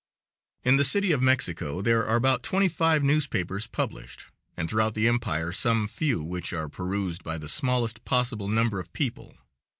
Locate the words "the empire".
4.95-5.51